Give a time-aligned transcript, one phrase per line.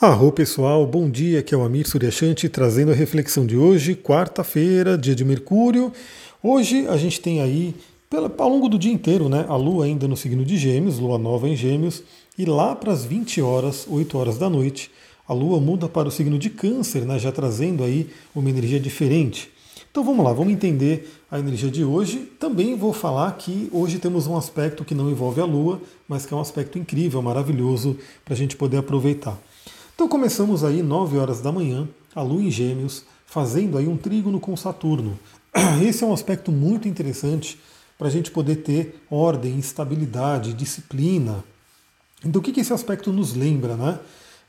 [0.00, 4.96] Arro pessoal, bom dia, aqui é o Amir Suryashanti trazendo a reflexão de hoje, quarta-feira,
[4.96, 5.92] dia de Mercúrio.
[6.40, 7.74] Hoje a gente tem aí,
[8.38, 11.48] ao longo do dia inteiro, né, a Lua ainda no signo de Gêmeos, Lua nova
[11.48, 12.04] em Gêmeos,
[12.38, 14.88] e lá para as 20 horas, 8 horas da noite,
[15.26, 19.50] a Lua muda para o signo de Câncer, né, já trazendo aí uma energia diferente.
[19.90, 22.18] Então vamos lá, vamos entender a energia de hoje.
[22.38, 26.32] Também vou falar que hoje temos um aspecto que não envolve a Lua, mas que
[26.32, 29.36] é um aspecto incrível, maravilhoso para a gente poder aproveitar.
[29.98, 34.38] Então começamos aí 9 horas da manhã, a Lua em Gêmeos, fazendo aí um trígono
[34.38, 35.18] com Saturno.
[35.84, 37.58] Esse é um aspecto muito interessante
[37.98, 41.42] para a gente poder ter ordem, estabilidade, disciplina.
[42.24, 43.98] Então o que, que esse aspecto nos lembra, né?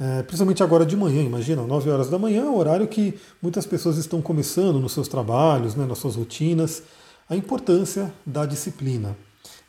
[0.00, 3.98] É, principalmente agora de manhã, imagina, 9 horas da manhã, é horário que muitas pessoas
[3.98, 6.82] estão começando nos seus trabalhos, né, nas suas rotinas,
[7.28, 9.14] a importância da disciplina,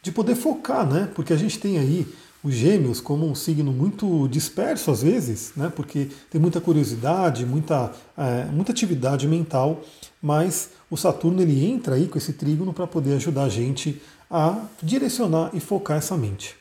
[0.01, 1.11] de poder focar, né?
[1.13, 2.07] Porque a gente tem aí
[2.45, 7.91] os gêmeos como um signo muito disperso às vezes, né, porque tem muita curiosidade, muita,
[8.15, 9.81] é, muita atividade mental,
[10.21, 14.63] mas o Saturno ele entra aí com esse trígono para poder ajudar a gente a
[14.81, 16.55] direcionar e focar essa mente.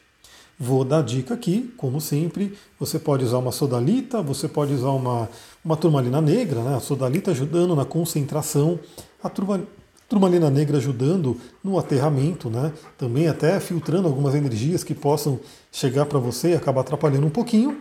[0.59, 5.29] Vou dar dica aqui, como sempre, você pode usar uma sodalita, você pode usar uma,
[5.63, 8.81] uma turmalina negra, né, a sodalita ajudando na concentração,
[9.23, 9.69] a turmalina
[10.15, 12.73] Turmalina negra ajudando no aterramento, né?
[12.97, 15.41] também até filtrando algumas energias que possam
[15.73, 17.81] chegar para você e acabar atrapalhando um pouquinho.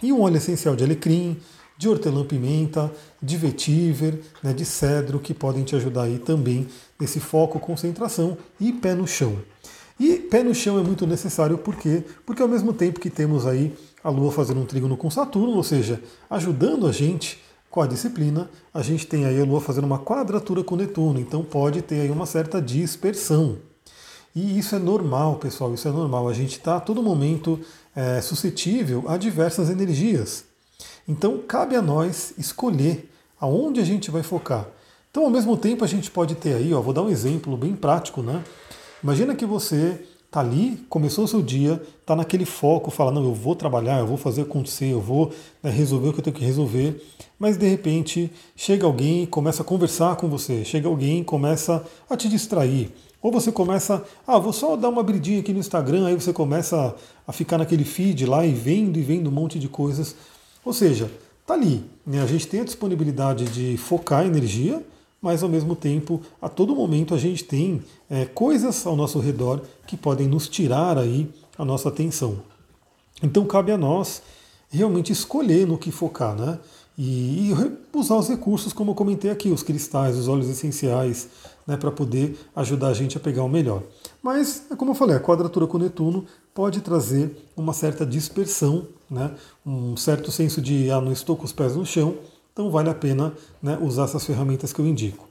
[0.00, 1.38] E um óleo essencial de alecrim,
[1.76, 6.68] de hortelã-pimenta, de vetiver, né, de cedro, que podem te ajudar aí também
[7.00, 9.36] nesse foco, concentração e pé no chão.
[9.98, 12.04] E pé no chão é muito necessário por quê?
[12.24, 15.64] Porque ao mesmo tempo que temos aí a Lua fazendo um trígono com Saturno, ou
[15.64, 17.40] seja, ajudando a gente
[17.70, 21.44] com a disciplina, a gente tem aí a Lua fazendo uma quadratura com Netuno, então
[21.44, 23.58] pode ter aí uma certa dispersão.
[24.34, 26.28] E isso é normal, pessoal, isso é normal.
[26.28, 27.60] A gente está a todo momento
[27.94, 30.44] é, suscetível a diversas energias.
[31.06, 34.66] Então cabe a nós escolher aonde a gente vai focar.
[35.10, 37.74] Então, ao mesmo tempo, a gente pode ter aí, ó, vou dar um exemplo bem
[37.74, 38.44] prático, né?
[39.02, 43.34] Imagina que você Está ali, começou o seu dia, está naquele foco, fala, não, eu
[43.34, 46.44] vou trabalhar, eu vou fazer acontecer, eu vou né, resolver o que eu tenho que
[46.44, 47.04] resolver.
[47.36, 52.28] Mas de repente chega alguém começa a conversar com você, chega alguém começa a te
[52.28, 52.92] distrair.
[53.20, 56.94] Ou você começa, ah, vou só dar uma abridinha aqui no Instagram, aí você começa
[57.26, 60.14] a ficar naquele feed lá e vendo e vendo um monte de coisas.
[60.64, 61.10] Ou seja,
[61.44, 61.84] tá ali.
[62.06, 62.22] Né?
[62.22, 64.80] A gente tem a disponibilidade de focar a energia,
[65.20, 69.60] mas ao mesmo tempo, a todo momento a gente tem é, coisas ao nosso redor
[69.86, 72.38] que podem nos tirar aí a nossa atenção.
[73.22, 74.22] Então cabe a nós
[74.70, 76.58] realmente escolher no que focar, né?
[76.96, 77.54] E, e
[77.94, 81.28] usar os recursos, como eu comentei aqui, os cristais, os óleos essenciais,
[81.66, 83.82] né, para poder ajudar a gente a pegar o melhor.
[84.22, 89.30] Mas, é como eu falei, a quadratura com Netuno pode trazer uma certa dispersão, né,
[89.64, 92.16] um certo senso de, ah, não estou com os pés no chão,
[92.52, 95.28] então vale a pena né, usar essas ferramentas que eu indico.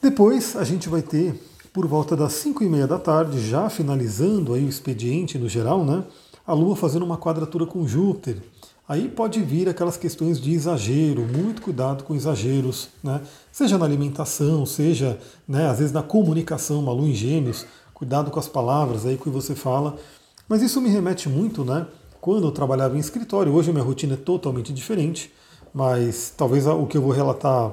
[0.00, 1.34] Depois a gente vai ter,
[1.72, 5.84] por volta das 5 e meia da tarde, já finalizando aí o expediente no geral,
[5.84, 6.04] né,
[6.46, 8.42] a Lua fazendo uma quadratura com Júpiter.
[8.88, 13.20] Aí pode vir aquelas questões de exagero, muito cuidado com exageros, né?
[13.50, 18.40] seja na alimentação, seja né, às vezes na comunicação, uma lua em gêmeos, cuidado com
[18.40, 19.96] as palavras aí que você fala.
[20.48, 21.86] Mas isso me remete muito, né?
[22.20, 25.32] Quando eu trabalhava em escritório, hoje a minha rotina é totalmente diferente
[25.72, 27.72] mas talvez o que eu vou relatar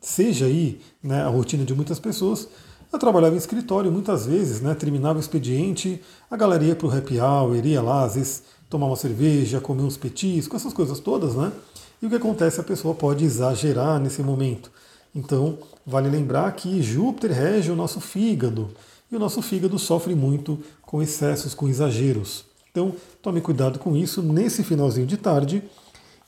[0.00, 2.48] seja aí né, a rotina de muitas pessoas.
[2.92, 6.00] Eu trabalhava em escritório muitas vezes, né, terminava o expediente,
[6.30, 9.82] a galera ia para o happy hour, iria lá, às vezes tomar uma cerveja, comer
[9.82, 11.52] uns petiscos, essas coisas todas, né?
[12.00, 12.60] E o que acontece?
[12.60, 14.70] A pessoa pode exagerar nesse momento.
[15.14, 18.70] Então, vale lembrar que Júpiter rege o nosso fígado,
[19.10, 22.44] e o nosso fígado sofre muito com excessos, com exageros.
[22.70, 25.62] Então, tome cuidado com isso nesse finalzinho de tarde.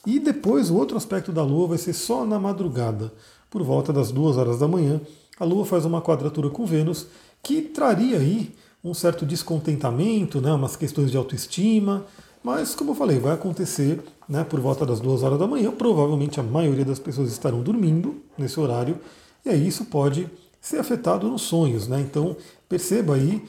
[0.06, 3.12] E depois o outro aspecto da Lua vai ser só na madrugada,
[3.50, 5.00] por volta das duas horas da manhã.
[5.38, 7.06] A Lua faz uma quadratura com Vênus
[7.42, 8.52] que traria aí
[8.82, 12.06] um certo descontentamento, né, umas questões de autoestima,
[12.42, 15.70] mas como eu falei, vai acontecer né, por volta das duas horas da manhã.
[15.70, 18.98] Provavelmente a maioria das pessoas estarão dormindo nesse horário,
[19.44, 20.26] e aí isso pode
[20.60, 21.86] ser afetado nos sonhos.
[21.86, 22.00] Né?
[22.00, 22.36] Então
[22.68, 23.42] perceba aí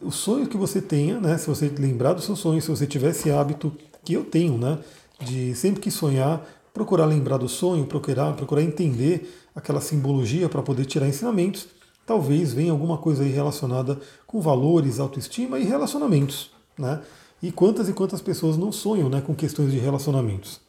[0.00, 3.10] o sonho que você tenha, né, se você lembrar dos seus sonhos, se você tiver
[3.10, 3.72] esse hábito
[4.04, 4.78] que eu tenho, né,
[5.20, 10.84] de sempre que sonhar, procurar lembrar do sonho, procurar, procurar entender aquela simbologia para poder
[10.84, 11.66] tirar ensinamentos.
[12.04, 16.50] Talvez venha alguma coisa aí relacionada com valores, autoestima e relacionamentos.
[16.78, 17.00] Né?
[17.42, 20.60] E quantas e quantas pessoas não sonham né, com questões de relacionamentos?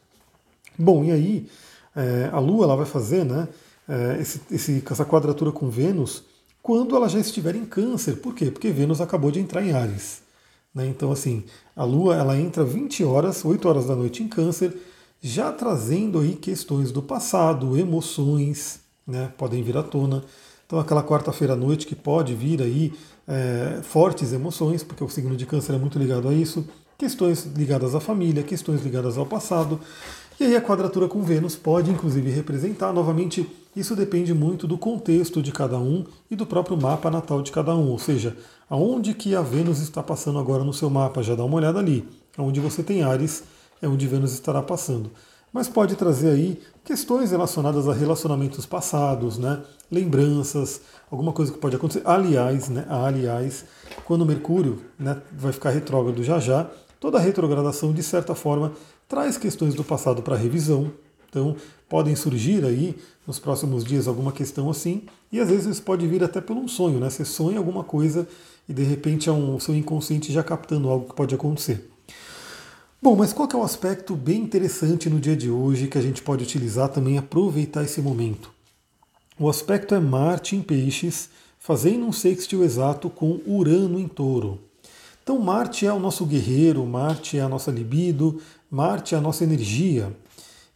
[0.78, 1.50] Bom, e aí
[1.96, 3.48] é, a Lua ela vai fazer né,
[3.88, 6.24] é, esse, esse, essa quadratura com Vênus
[6.62, 8.18] quando ela já estiver em câncer.
[8.18, 8.52] Por quê?
[8.52, 10.22] Porque Vênus acabou de entrar em Ares.
[10.78, 10.86] Né?
[10.86, 11.44] Então, assim,
[11.76, 14.78] a Lua ela entra 20 horas, 8 horas da noite em Câncer,
[15.20, 19.34] já trazendo aí questões do passado, emoções, né?
[19.40, 20.24] podem vir à tona.
[20.68, 22.94] Então, aquela quarta-feira à noite que pode vir aí
[23.28, 27.96] é, fortes emoções, porque o signo de Câncer é muito ligado a isso, questões ligadas
[27.96, 29.80] à família, questões ligadas ao passado.
[30.40, 35.42] E aí a quadratura com Vênus pode inclusive representar, novamente, isso depende muito do contexto
[35.42, 38.38] de cada um e do próprio mapa natal de cada um, ou seja,
[38.70, 42.08] aonde que a Vênus está passando agora no seu mapa, já dá uma olhada ali.
[42.38, 43.46] Onde você tem Ares
[43.82, 45.10] é onde Vênus estará passando.
[45.52, 49.64] Mas pode trazer aí questões relacionadas a relacionamentos passados, né?
[49.92, 52.04] lembranças, alguma coisa que pode acontecer.
[52.06, 52.86] Aliás, né?
[52.90, 53.66] aliás,
[54.06, 56.70] quando Mercúrio né, vai ficar retrógrado já já,
[57.00, 58.74] toda retrogradação, de certa forma,
[59.08, 60.92] traz questões do passado para revisão.
[61.30, 61.56] Então,
[61.90, 62.96] podem surgir aí
[63.26, 66.68] nos próximos dias alguma questão assim, e às vezes isso pode vir até pelo um
[66.68, 67.10] sonho, né?
[67.10, 68.28] Você sonha alguma coisa
[68.68, 71.90] e de repente é um, o seu inconsciente já captando algo que pode acontecer.
[73.02, 76.22] Bom, mas qual é o aspecto bem interessante no dia de hoje que a gente
[76.22, 78.52] pode utilizar também aproveitar esse momento?
[79.40, 81.30] O aspecto é Marte em Peixes,
[81.60, 84.60] fazendo um sextil exato com Urano em Touro.
[85.28, 88.40] Então, Marte é o nosso guerreiro, Marte é a nossa libido,
[88.72, 90.16] Marte é a nossa energia,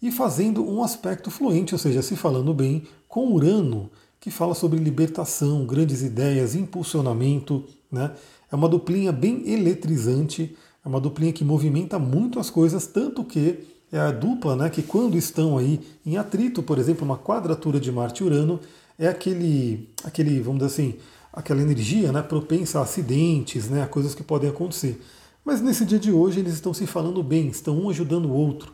[0.01, 3.89] e fazendo um aspecto fluente, ou seja, se falando bem, com Urano,
[4.19, 7.63] que fala sobre libertação, grandes ideias, impulsionamento.
[7.89, 8.11] Né?
[8.51, 13.57] É uma duplinha bem eletrizante, é uma duplinha que movimenta muito as coisas, tanto que
[13.89, 17.89] é a dupla né, que quando estão aí em atrito, por exemplo, uma quadratura de
[17.89, 18.59] Marte e Urano,
[18.99, 20.99] é aquele, aquele vamos dizer assim,
[21.31, 25.01] aquela energia né, propensa a acidentes, né, a coisas que podem acontecer.
[25.43, 28.73] Mas nesse dia de hoje eles estão se falando bem, estão um ajudando o outro.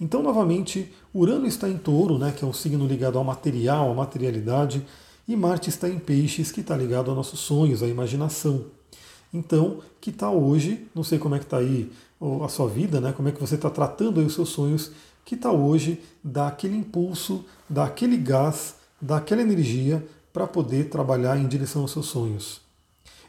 [0.00, 3.94] Então, novamente, Urano está em touro, né, que é um signo ligado ao material, à
[3.94, 4.86] materialidade,
[5.26, 8.66] e Marte está em peixes, que está ligado aos nossos sonhos, à imaginação.
[9.34, 11.90] Então, que tal hoje, não sei como é que está aí
[12.42, 14.92] a sua vida, né, como é que você está tratando os seus sonhos,
[15.24, 20.06] que tal hoje dar aquele impulso, dar aquele gás, dar aquela energia
[20.38, 22.60] para poder trabalhar em direção aos seus sonhos.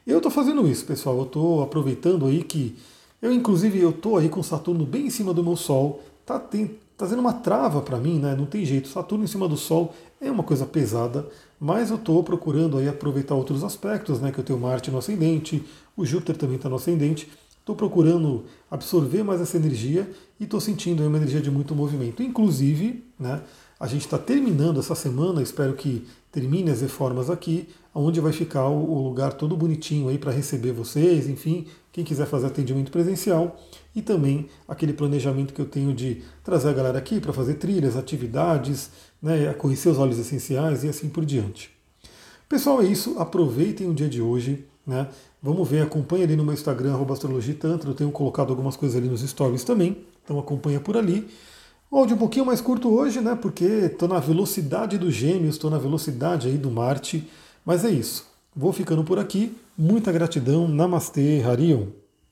[0.06, 1.18] Eu estou fazendo isso, pessoal.
[1.18, 2.78] Eu estou aproveitando aí que
[3.20, 6.04] eu, inclusive, eu estou aí com Saturno bem em cima do meu Sol.
[6.24, 8.36] Tá, tem, tá fazendo uma trava para mim, né?
[8.36, 8.88] Não tem jeito.
[8.88, 9.92] Saturno em cima do Sol
[10.22, 11.28] é uma coisa pesada,
[11.60, 14.32] mas eu estou procurando aí aproveitar outros aspectos, né?
[14.32, 15.66] Que eu tenho Marte no ascendente,
[15.98, 17.28] o Júpiter também está no ascendente.
[17.60, 20.08] Estou procurando absorver mais essa energia
[20.40, 22.22] e estou sentindo aí uma energia de muito movimento.
[22.22, 23.42] Inclusive, né?
[23.80, 28.68] A gente está terminando essa semana, espero que termine as reformas aqui, onde vai ficar
[28.68, 33.58] o lugar todo bonitinho aí para receber vocês, enfim, quem quiser fazer atendimento presencial
[33.96, 37.96] e também aquele planejamento que eu tenho de trazer a galera aqui para fazer trilhas,
[37.96, 38.92] atividades,
[39.22, 41.72] né, conhecer os óleos essenciais e assim por diante.
[42.50, 43.18] Pessoal, é isso.
[43.20, 44.66] Aproveitem o dia de hoje.
[44.86, 45.08] Né?
[45.42, 47.90] Vamos ver, acompanha ali no meu Instagram, astrologitantra.
[47.90, 51.30] Eu tenho colocado algumas coisas ali nos stories também, então acompanha por ali.
[51.92, 53.36] O áudio um pouquinho mais curto hoje, né?
[53.36, 57.28] Porque estou na velocidade dos gêmeos, estou na velocidade aí do Marte.
[57.66, 58.28] Mas é isso.
[58.56, 59.58] Vou ficando por aqui.
[59.76, 60.68] Muita gratidão.
[60.68, 61.88] Namastê, Harion.